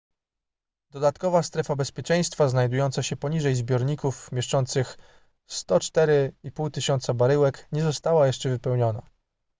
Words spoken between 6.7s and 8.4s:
500 baryłek nie została